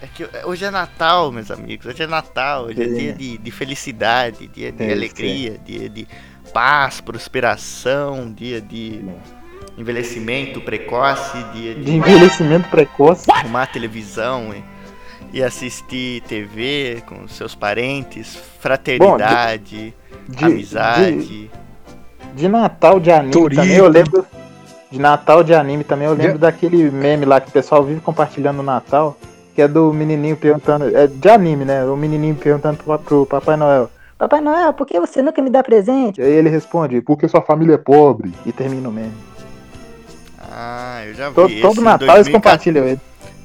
[0.00, 1.84] É que hoje é Natal, meus amigos.
[1.86, 2.66] Hoje é Natal.
[2.66, 2.94] Hoje é Sim.
[2.96, 6.06] dia de, de felicidade, dia de Sim, alegria, dia de
[6.52, 9.04] paz, prosperação, dia de
[9.78, 13.30] envelhecimento precoce, dia De de envelhecimento precoce.
[13.30, 19.94] arrumar televisão e, e assistir TV com seus parentes, fraternidade,
[20.28, 21.26] De, amizade.
[21.26, 21.50] de,
[22.34, 23.60] de Natal de anime Torico.
[23.62, 24.26] também, eu lembro.
[24.90, 28.00] De Natal de anime também, eu lembro De- daquele meme lá que o pessoal vive
[28.00, 29.16] compartilhando no Natal,
[29.54, 30.96] que é do menininho perguntando.
[30.96, 31.84] É de anime, né?
[31.84, 33.90] O menininho perguntando pro, pro Papai Noel.
[34.16, 36.20] Papai Noel, por que você nunca me dá presente?
[36.22, 38.32] Aí ele responde, porque sua família é pobre.
[38.46, 39.12] E termina o meme.
[40.60, 41.34] Ah, eu já vi.
[41.36, 42.32] Todo, esse todo Natal eles 2014.
[42.32, 43.00] compartilham ele.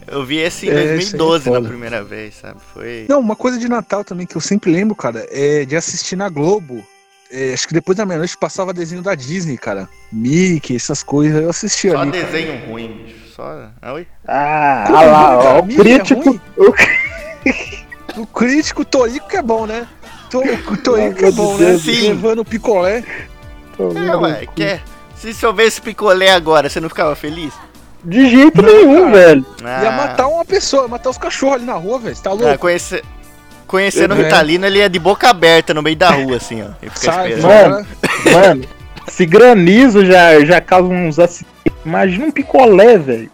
[0.08, 2.60] Eu vi esse em É, esse aí é 2012 na primeira vez, sabe?
[2.74, 3.06] Foi.
[3.08, 6.28] Não, uma coisa de Natal também que eu sempre lembro, cara, é de assistir na
[6.28, 6.84] Globo.
[7.32, 9.88] É, acho que depois da meia-noite passava desenho da Disney, cara.
[10.12, 11.42] Mickey, essas coisas.
[11.42, 12.12] Eu assistia Só ali.
[12.12, 12.24] cara.
[12.26, 13.34] desenho ruim, bicho.
[13.36, 13.70] Só.
[13.82, 14.08] Ah, oi?
[14.28, 15.62] Ah, Como ah lá, ó, cara?
[15.64, 16.22] o é crítico.
[16.22, 16.42] ruim?
[18.18, 19.88] o- crítico, Torico que é bom, né?
[20.30, 20.40] To-
[20.72, 21.78] O Torico que é bom, né?
[21.78, 22.10] sim.
[22.10, 23.04] Levando o picolé.
[23.80, 24.84] É, ué, quer.
[25.24, 27.54] Se se eu ver esse picolé agora, você não ficava feliz?
[28.04, 29.12] De jeito Não, nenhum, cara.
[29.12, 29.46] velho.
[29.64, 32.14] Ah, Ia matar uma pessoa, matar os cachorros ali na rua, velho.
[32.14, 32.48] Você tá louco?
[32.50, 33.02] ah, conhece...
[33.66, 34.24] Conhecendo o É.
[34.24, 36.66] Ritalino, ele é de boca aberta no meio da rua, assim, ó.
[36.82, 37.72] Ele fica Sai esperando.
[37.72, 37.88] Mano.
[38.34, 38.66] Mano,
[39.08, 41.54] se granizo já, já causa uns acidentes.
[41.86, 43.32] Imagina um picolé, velho.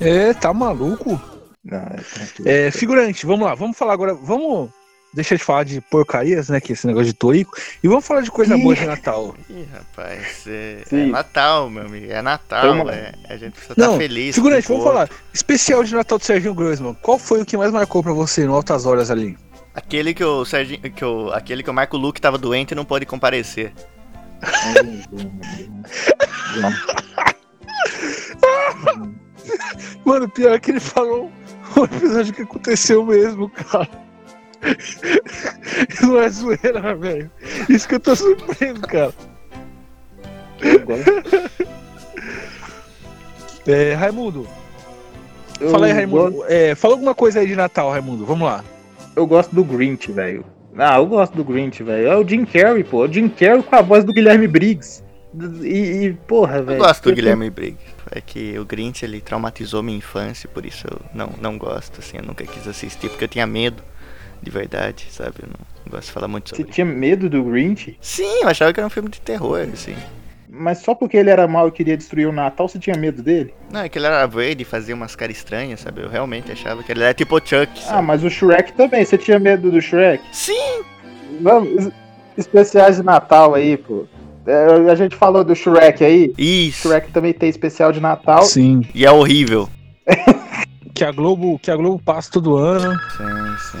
[0.00, 1.20] É, tá maluco.
[1.62, 2.48] Não, é tranquilo.
[2.48, 4.14] É, figurante, vamos lá, vamos falar agora.
[4.14, 4.70] Vamos
[5.12, 6.60] deixar de falar de porcarias, né?
[6.60, 7.56] Que é esse negócio de Torico.
[7.82, 8.62] E vamos falar de coisa Ih.
[8.62, 9.34] boa de Natal.
[9.48, 11.06] Ih, rapaz, é, é.
[11.06, 12.06] Natal, meu amigo.
[12.10, 14.36] É Natal, uma- é, a gente precisa estar Não, feliz.
[14.38, 15.08] O vamos falar.
[15.32, 16.94] Especial de Natal do Serginho Grossman.
[17.02, 19.36] Qual foi o que mais marcou pra você no Altas Horas ali?
[19.74, 22.84] Aquele que o Serginho, que o, aquele que o Marco Luque tava doente e não
[22.84, 23.72] pôde comparecer.
[30.04, 31.30] Mano, pior é que ele falou
[31.76, 33.88] um episódio que aconteceu mesmo, cara.
[36.02, 37.30] Não é zoeira, velho.
[37.68, 39.12] Isso que eu tô surpreso, cara.
[43.66, 44.46] É, Raimundo,
[45.60, 46.44] Eu fala aí, gosto- Raimundo.
[46.48, 48.24] É, fala alguma coisa aí de Natal, Raimundo.
[48.24, 48.64] Vamos lá.
[49.14, 50.42] Eu gosto do Grinch, velho.
[50.76, 52.06] Ah, eu gosto do Grinch, velho.
[52.08, 53.04] É o Jim Carrey, pô.
[53.04, 55.02] O Jim Carrey com a voz do Guilherme Briggs.
[55.62, 56.78] E, e, porra, Eu velho.
[56.78, 57.84] gosto do Guilherme Briggs.
[58.10, 62.16] É que o Grinch, ele traumatizou minha infância, por isso eu não, não gosto, assim.
[62.16, 63.82] Eu nunca quis assistir, porque eu tinha medo,
[64.42, 65.34] de verdade, sabe?
[65.42, 67.96] Eu não gosto de falar muito Você sobre tinha medo do Grinch?
[68.00, 69.94] Sim, eu achava que era um filme de terror, assim.
[70.50, 73.52] Mas só porque ele era mal e queria destruir o Natal, você tinha medo dele?
[73.70, 76.00] Não, é que ele era verde e fazia umas caras estranhas, sabe?
[76.02, 78.06] Eu realmente achava que ele era tipo o Chuck, Ah, sabe?
[78.06, 79.04] mas o Shrek também.
[79.04, 80.22] Você tinha medo do Shrek?
[80.32, 80.82] Sim!
[81.40, 81.92] vamos, es-
[82.38, 84.06] especiais de Natal aí, pô.
[84.46, 86.32] É, a gente falou do Shrek aí.
[86.38, 86.88] Isso.
[86.88, 88.42] Shrek também tem especial de Natal.
[88.44, 88.80] Sim.
[88.94, 89.68] E é horrível.
[90.98, 92.92] Que a Globo, que a Globo passa todo ano.
[93.16, 93.80] Sim,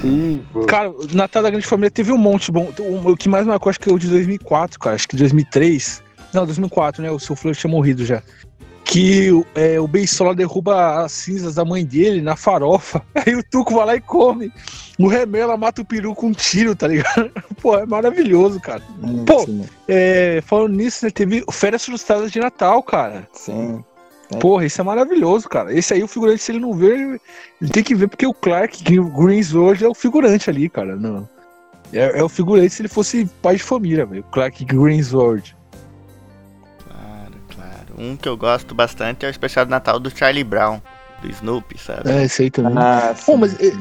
[0.52, 0.64] Sim.
[0.68, 2.72] Cara, o Natal da Grande Família teve um monte bom.
[2.78, 4.94] O, o que mais marcou, acho que é o de 2004, cara.
[4.94, 6.00] Acho que 2003.
[6.32, 7.10] Não, 2004, né?
[7.10, 8.22] O seu Flor tinha morrido já.
[8.84, 13.02] Que é, o Beisola derruba as cinzas da mãe dele na farofa.
[13.14, 14.52] Aí o Tuco vai lá e come.
[14.96, 17.30] O Remela mata o peru com um tiro, tá ligado?
[17.60, 18.80] Pô, é maravilhoso, cara.
[19.02, 19.40] Hum, Pô.
[19.40, 23.28] Sim, É, falando nisso, né, teve Férias Frustradas de Natal, cara.
[23.32, 23.82] sim.
[24.30, 24.38] É.
[24.38, 25.72] Porra, isso é maravilhoso, cara.
[25.72, 27.20] Esse aí, o figurante, se ele não ver,
[27.60, 30.96] ele tem que ver porque o Clark Greensword é o figurante ali, cara.
[30.96, 31.28] Não.
[31.92, 34.22] É, é o figurante se ele fosse pai de família, velho.
[34.24, 35.56] Clark Greensword.
[36.84, 37.94] Claro, claro.
[37.96, 40.82] Um que eu gosto bastante é o especial de Natal do Charlie Brown,
[41.22, 42.10] do Snoopy, sabe?
[42.10, 42.74] É, esse aí também.
[42.76, 43.72] Ah, Pô, mas sim.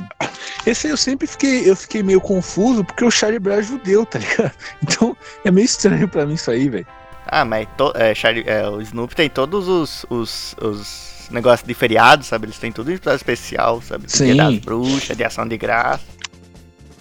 [0.66, 4.06] esse aí eu sempre fiquei, eu fiquei meio confuso porque o Charlie Brown é judeu,
[4.06, 4.54] tá ligado?
[4.82, 6.88] Então é meio estranho pra mim isso aí, velho.
[7.30, 11.74] Ah, mas to- é, Charlie, é, o Snoopy tem todos os, os, os negócios de
[11.74, 12.46] feriado, sabe?
[12.46, 14.06] Eles têm tudo em episódio especial, sabe?
[14.08, 14.36] Do Dia Sim.
[14.38, 16.04] das bruxas, de ação de graça.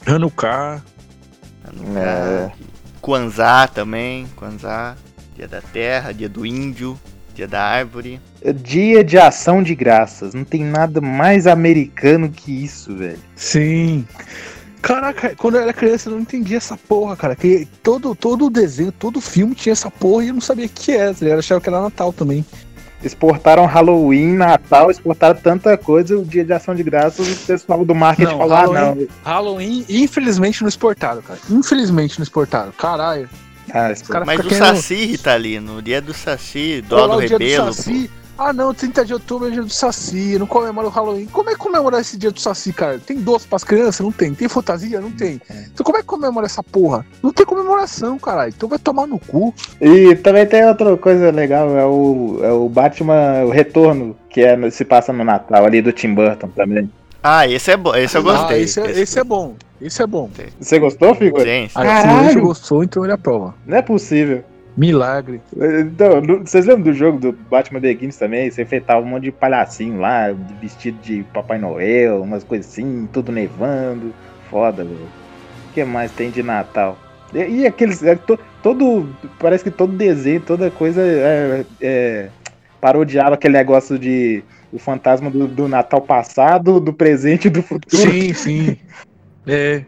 [0.06, 0.82] Hanukkah.
[1.96, 2.50] É.
[3.00, 4.96] Kwanzaa também, Kwanzaa.
[5.36, 6.98] Dia da terra, dia do índio,
[7.34, 8.20] dia da árvore.
[8.62, 10.32] Dia de ação de graças.
[10.32, 13.18] Não tem nada mais americano que isso, velho.
[13.34, 14.06] Sim.
[14.86, 17.34] Caraca, quando eu era criança eu não entendia essa porra, cara.
[17.34, 20.92] Que todo, todo desenho, todo filme tinha essa porra e eu não sabia o que
[20.92, 21.12] era.
[21.12, 21.24] tá?
[21.26, 22.44] Eu achava que era Natal também.
[23.02, 26.16] Exportaram Halloween, Natal, exportaram tanta coisa.
[26.18, 29.08] O dia de ação de graças, o pessoal do marketing Não, falou: ah, Halloween- não.
[29.24, 31.38] Halloween, infelizmente, não exportaram, cara.
[31.50, 32.72] Infelizmente não exportaram.
[32.72, 33.28] Caralho.
[33.72, 33.88] Ah,
[34.24, 37.66] Mas o querendo- Saci, Ritalino, dia do Saci, Pô, dó do o dia rebelo.
[37.66, 38.10] do Saci.
[38.38, 40.38] Ah, não, 30 de outubro é dia do Saci.
[40.38, 41.26] Não comemora o Halloween.
[41.26, 42.98] Como é que comemorar esse dia do Saci, cara?
[42.98, 44.00] Tem doce pras crianças?
[44.00, 44.34] Não tem.
[44.34, 45.00] Tem fantasia?
[45.00, 45.40] Não tem.
[45.72, 47.04] Então como é que comemora essa porra?
[47.22, 48.52] Não tem comemoração, caralho.
[48.54, 49.54] Então vai tomar no cu.
[49.80, 54.70] E também tem outra coisa legal, é o, é o Batman, o Retorno, que é,
[54.70, 56.90] se passa no Natal ali do Tim Burton também.
[57.22, 58.58] Ah, esse é bom, esse eu gostei.
[58.58, 59.56] Ah, esse, é, esse é bom.
[59.80, 60.30] Esse é bom.
[60.60, 61.44] Você gostou, Figura?
[61.44, 61.74] Sim, sim.
[61.74, 62.32] Ah, Caralho!
[62.32, 63.54] se gostou, então ele aprova.
[63.66, 64.44] Não é possível.
[64.76, 65.40] Milagre.
[65.56, 68.50] Então, vocês lembram do jogo do Batman Begins também?
[68.50, 70.26] Você enfeitava um monte de palhacinho lá,
[70.60, 74.12] vestido de Papai Noel, umas coisas assim, tudo nevando.
[74.50, 74.96] Foda, velho.
[75.70, 76.98] O que mais tem de Natal?
[77.34, 78.02] E, e aqueles.
[78.02, 79.08] é, to- todo.
[79.38, 82.28] Parece que todo desenho, toda coisa é, é,
[82.80, 84.42] parodiava aquele negócio de.
[84.72, 88.10] O fantasma do, do Natal passado, do presente e do futuro.
[88.12, 88.76] Sim, sim.
[89.48, 89.84] É.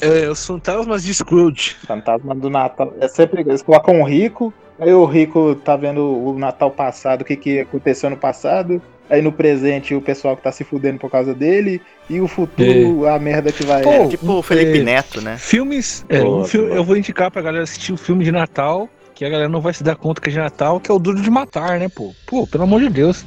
[0.00, 1.76] É, os fantasmas de Scrooge.
[1.86, 2.94] Fantasma do Natal.
[3.00, 3.40] É sempre.
[3.42, 7.60] Eles colocam um rico, aí o rico tá vendo o Natal passado, o que, que
[7.60, 8.80] aconteceu no passado.
[9.08, 11.82] Aí no presente o pessoal que tá se fudendo por causa dele.
[12.08, 13.82] E o futuro, a merda que vai.
[13.82, 15.36] Pô, Tipo o Felipe é, Neto, né?
[15.36, 16.04] Filmes.
[16.08, 19.28] É, um filme- eu vou indicar pra galera assistir o filme de Natal, que a
[19.28, 21.28] galera não vai se dar conta que é de Natal, que é o Duro de
[21.30, 22.14] Matar, né, pô?
[22.24, 23.24] Pô, pelo amor de Deus.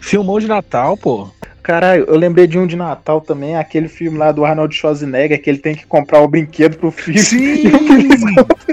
[0.00, 1.28] Filmão de Natal, pô.
[1.62, 5.48] Caralho, eu lembrei de um de Natal também, aquele filme lá do Arnold Schwarzenegger, que
[5.48, 7.20] ele tem que comprar o brinquedo pro filho.
[7.20, 7.64] Sim!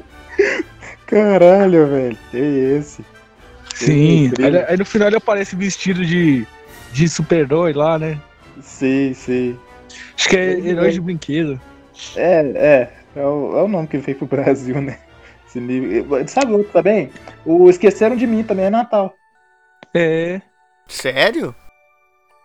[1.05, 2.17] Caralho, velho.
[2.31, 3.05] Que esse?
[3.75, 4.25] Sim.
[4.25, 4.59] incrível.
[4.59, 6.45] Aí, aí no final ele aparece vestido de,
[6.91, 8.19] de super-herói lá, né?
[8.61, 9.57] Sim, sim.
[10.15, 10.69] Acho que é Pois é.
[10.69, 11.61] herói de brinquedo.
[12.15, 12.93] É, é.
[13.15, 14.97] É o, é o nome que veio pro Brasil, né?
[15.47, 16.27] Esse nível.
[16.27, 17.11] Sabe outro também?
[17.45, 19.15] O Esqueceram de Mim também é Natal.
[19.93, 20.41] É.
[20.87, 21.55] Sério?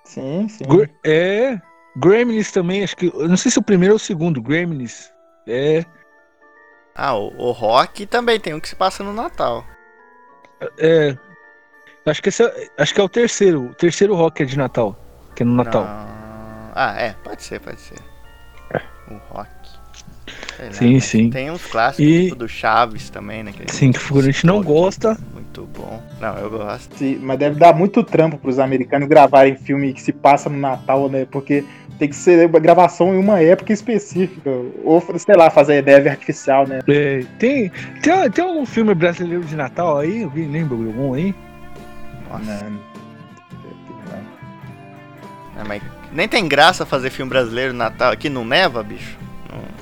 [0.04, 0.64] Sim, sim.
[0.64, 1.60] Gr- É.
[1.96, 3.06] Gremlins também, acho que.
[3.06, 5.10] Eu não sei se o primeiro ou o segundo, Gremlins.
[5.46, 5.84] É.
[6.94, 9.64] Ah, o, o Rock também tem um que se passa no Natal.
[10.78, 11.16] É.
[12.06, 13.70] Acho que, esse é, acho que é o terceiro.
[13.70, 14.96] O terceiro rock é de Natal.
[15.34, 15.82] Que é no Natal.
[15.84, 16.70] Não.
[16.76, 17.98] Ah, é, pode ser, pode ser.
[19.10, 19.48] O Rock.
[20.56, 21.30] Sei lá, Sim, mas sim.
[21.30, 23.52] Tem uns clássicos, E- tipo do Chaves também, né?
[23.52, 25.16] que Sim, que o figurante não gosta.
[25.56, 26.02] Muito bom.
[26.20, 26.96] Não, eu gosto.
[26.96, 31.08] Sim, mas deve dar muito trampo pros americanos gravarem filme que se passa no Natal,
[31.08, 31.26] né?
[31.30, 31.64] Porque
[31.96, 34.50] tem que ser uma gravação em uma época específica.
[34.82, 36.80] Ou, sei lá, fazer neve artificial, né?
[36.88, 37.70] É, tem,
[38.02, 40.24] tem, tem algum filme brasileiro de Natal aí?
[40.24, 41.32] Alguém lembra de algum aí?
[42.28, 42.64] Nossa.
[42.64, 42.94] Não.
[45.56, 45.80] É, mas
[46.12, 48.10] nem tem graça fazer filme brasileiro no Natal.
[48.10, 49.16] Aqui não neva, bicho?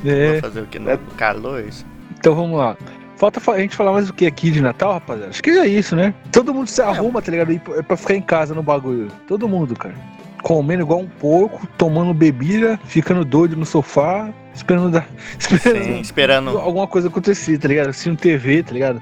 [0.05, 0.33] Não, É.
[0.33, 0.79] Vou fazer o que?
[0.79, 0.99] No É.
[1.17, 1.87] calor, isso?
[2.19, 2.77] Então vamos lá.
[3.23, 5.31] Falta fa- a gente falar mais o que aqui de Natal, rapaziada?
[5.31, 6.13] Acho que é isso, né?
[6.33, 7.51] Todo mundo se arruma, tá ligado?
[7.51, 9.13] Aí pra- ficar em casa no bagulho.
[9.29, 9.95] Todo mundo, cara.
[10.43, 15.07] Comendo igual um porco, tomando bebida, ficando doido no sofá, esperando dar.
[15.39, 16.59] Esperando Sim, esperando.
[16.59, 17.91] alguma coisa acontecer, tá ligado?
[17.91, 19.01] Assistindo TV, tá ligado?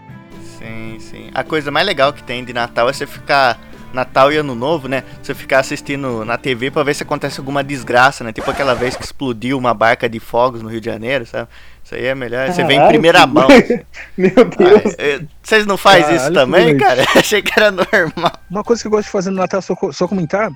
[0.58, 1.30] Sim, sim.
[1.32, 3.58] A coisa mais legal que tem de Natal é você ficar
[3.94, 5.02] Natal e Ano Novo, né?
[5.22, 8.34] Você ficar assistindo na TV pra ver se acontece alguma desgraça, né?
[8.34, 11.48] Tipo aquela vez que explodiu uma barca de fogos no Rio de Janeiro, sabe?
[11.90, 12.46] Isso aí é melhor.
[12.46, 13.48] Você vê em Caralho, primeira que mão.
[13.48, 13.86] doido.
[14.16, 14.94] Meu Deus.
[14.96, 17.04] Ah, é, Vocês não fazem isso Caralho, também, que cara?
[17.18, 18.32] Achei que era normal.
[18.48, 20.52] Uma coisa que eu gosto de fazer no Natal, só, só comentar,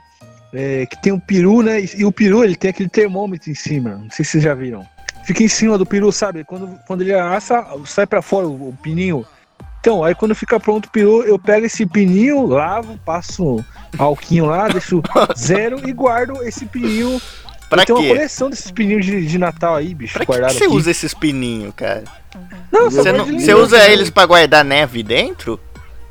[0.53, 1.81] é que tem um peru, né?
[1.99, 3.97] E, o peru, ele tem aquele termômetro em cima.
[3.97, 4.87] Não sei se vocês já viram.
[5.25, 6.45] Fica em cima do peru, sabe?
[6.45, 9.27] Quando, quando ele assa, sai pra fora o, o pininho.
[9.81, 13.63] Então, aí quando fica pronto o peru, eu pego esse pininho, lavo, passo
[13.99, 15.03] alquinho lá, deixo
[15.37, 17.21] zero e guardo esse pininho.
[17.75, 18.15] Pra eu tenho uma quê?
[18.15, 20.73] coleção desses pininhos de, de Natal aí, bicho, Pra que, que você aqui.
[20.75, 22.05] usa esses pininhos, cara?
[22.73, 23.93] Não, Você, não, você usa né?
[23.93, 25.59] eles pra guardar neve dentro?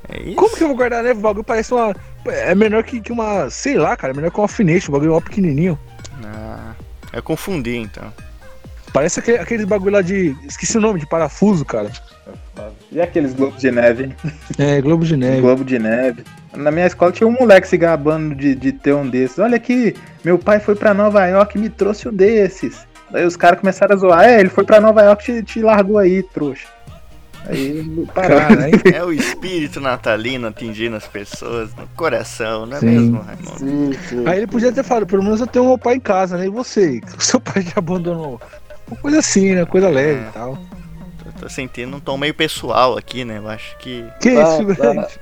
[0.08, 0.36] É isso?
[0.36, 1.20] Como que eu vou guardar neve?
[1.20, 1.96] O bagulho parece uma.
[2.26, 3.50] É menor que, que uma.
[3.50, 4.14] Sei lá, cara.
[4.14, 4.90] É menor que um alfinete.
[4.90, 5.78] O bagulho é pequenininho.
[6.26, 6.74] Ah,
[7.12, 8.14] eu confundi então.
[8.92, 10.36] Parece aquele, aqueles bagulho lá de.
[10.48, 11.92] Esqueci o nome, de parafuso, cara.
[12.94, 14.16] E aqueles globos de neve, hein?
[14.58, 15.42] É, Globo de Neve.
[15.42, 16.24] Globo de neve.
[16.56, 19.40] Na minha escola tinha um moleque se gabando de, de ter um desses.
[19.40, 22.86] Olha aqui, meu pai foi pra Nova York e me trouxe um desses.
[23.12, 24.24] Aí os caras começaram a zoar.
[24.26, 26.68] É, ele foi pra Nova York e te, te largou aí, trouxa.
[27.48, 28.56] Aí pararam.
[28.56, 28.82] Caralho.
[28.94, 32.86] É o espírito natalino atingindo as pessoas no coração, não é Sim.
[32.86, 33.58] mesmo, Raimundo?
[33.58, 34.24] Sim, sim.
[34.28, 36.46] Aí ele podia ter falado, pelo menos eu tenho meu pai em casa, né?
[36.46, 37.02] E você?
[37.18, 38.40] O seu pai te abandonou.
[38.88, 39.66] Uma coisa assim, né?
[39.66, 40.28] Coisa leve É.
[40.30, 40.58] e tal.
[41.44, 43.38] Tô, tô sentindo um tom meio pessoal aqui, né?
[43.38, 44.06] Eu acho que.
[44.22, 45.20] Que Tá, isso, figurante?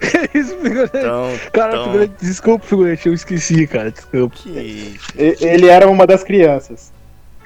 [0.00, 0.96] Que isso, figurante?
[0.96, 3.90] Então, Cara, então- figurante, desculpa, figurante, eu esqueci, cara.
[3.90, 4.36] Desculpa.
[4.36, 5.08] que isso.
[5.16, 6.92] Ele era uma das crianças.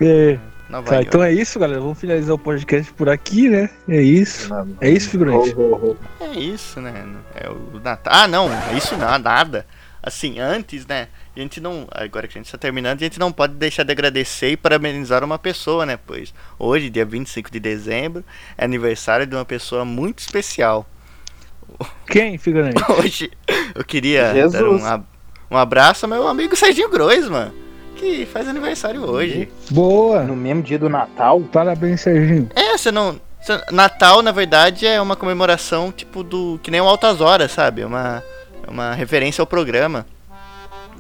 [0.01, 0.39] É.
[0.87, 1.81] Tá, então é isso, galera.
[1.81, 3.71] Vamos finalizar o podcast por aqui, né?
[3.89, 4.51] É isso.
[4.81, 5.55] É isso, figurante.
[6.21, 7.05] É isso, né?
[7.35, 8.13] É o Natal.
[8.13, 9.65] Ah, não, isso não, nada.
[10.07, 11.09] Assim, antes, né?
[11.35, 11.89] A gente não.
[11.91, 15.25] Agora que a gente está terminando, a gente não pode deixar de agradecer e parabenizar
[15.25, 15.99] uma pessoa, né?
[16.07, 18.23] Pois hoje, dia 25 de dezembro,
[18.59, 20.87] é aniversário de uma pessoa muito especial.
[22.07, 22.77] Quem, figurante?
[22.93, 23.31] Hoje
[23.75, 24.83] eu queria Jesus.
[24.83, 25.05] dar um,
[25.53, 27.51] um abraço ao meu amigo Serginho Groisman,
[27.97, 29.49] que faz aniversário hoje.
[29.71, 30.23] Boa.
[30.23, 31.41] No mesmo dia do Natal.
[31.41, 32.51] Parabéns, Serginho.
[32.55, 33.19] É, você não.
[33.73, 36.61] Natal, na verdade, é uma comemoração tipo do.
[36.63, 37.83] Que nem o Altas Horas, sabe?
[37.83, 38.23] Uma,
[38.67, 40.07] é uma referência ao programa.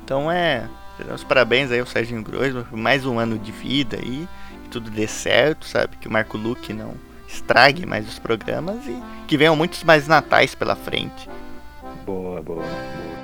[0.03, 0.69] Então é.
[1.13, 4.29] Os parabéns aí ao Serginho Groisman por mais um ano de vida aí.
[4.65, 5.97] Que tudo dê certo, sabe?
[5.97, 6.95] Que o Marco Luque não
[7.27, 11.29] estrague mais os programas e que venham muitos mais natais pela frente.
[12.07, 13.24] Boa, boa, boa.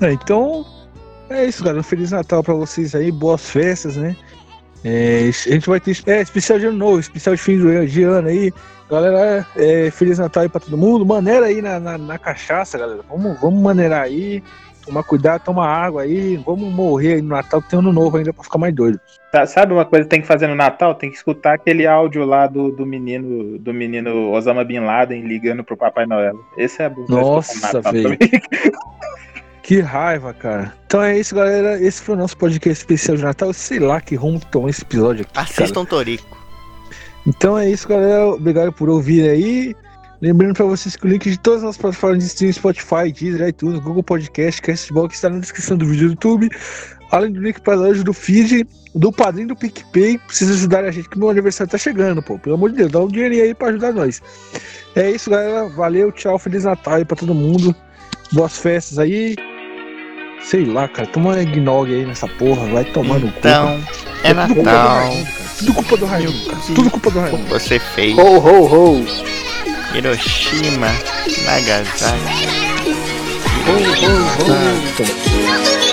[0.00, 0.64] É, então,
[1.30, 1.80] é isso, galera.
[1.80, 4.16] Um Feliz Natal pra vocês aí, boas festas, né?
[4.84, 8.28] É, a gente vai ter é, especial de ano novo, especial de fim de ano
[8.28, 8.52] aí.
[8.90, 11.06] Galera, é, Feliz Natal aí pra todo mundo.
[11.06, 13.00] Maneira aí na, na, na cachaça, galera.
[13.08, 14.42] Vamos, vamos maneirar aí.
[14.84, 16.36] Tomar cuidado, tomar água aí.
[16.36, 19.00] Vamos morrer aí no Natal, que tem ano novo ainda pra ficar mais doido.
[19.32, 20.94] Tá, sabe uma coisa que tem que fazer no Natal?
[20.94, 25.64] Tem que escutar aquele áudio lá do, do menino do menino Osama Bin Laden ligando
[25.64, 26.38] pro Papai Noel.
[26.58, 27.06] Esse é bom.
[27.06, 28.18] pra Nossa, velho.
[29.64, 30.74] Que raiva, cara.
[30.84, 31.82] Então é isso, galera.
[31.82, 33.50] Esse foi o nosso podcast especial de Natal.
[33.54, 35.32] Sei lá que rumo tomou esse episódio aqui.
[35.32, 35.46] cara.
[35.46, 36.36] Assistam Torico.
[37.26, 38.26] Então é isso, galera.
[38.26, 39.74] Obrigado por ouvir aí.
[40.20, 43.80] Lembrando pra vocês que o link de todas as plataformas de streaming, Spotify, Deezer, iTunes,
[43.80, 46.50] Google Podcast, Castbox está na descrição do vídeo do YouTube.
[47.10, 50.18] Além do link para loja do feed, do padrinho do PicPay.
[50.18, 52.38] Precisa ajudar a gente, que meu aniversário tá chegando, pô.
[52.38, 54.20] Pelo amor de Deus, dá um dinheirinho aí pra ajudar nós.
[54.94, 55.70] É isso, galera.
[55.70, 56.38] Valeu, tchau.
[56.38, 57.74] Feliz Natal aí pra todo mundo.
[58.30, 59.34] Boas festas aí.
[60.44, 61.08] Sei lá, cara.
[61.08, 62.66] Toma eggnog aí nessa porra.
[62.66, 63.38] Vai tomar no cu.
[63.38, 63.80] Então,
[64.22, 65.12] é Tudo culpa do Natal.
[65.58, 66.62] Tudo culpa do Raimundo, cara.
[66.74, 67.48] Tudo culpa do Raimundo.
[67.48, 68.18] Você fez.
[68.18, 69.06] Ho, ho, ho.
[69.94, 70.88] Hiroshima,
[71.46, 72.48] Nagasaki.
[73.66, 73.80] Oh,
[74.46, 75.83] oh, oh.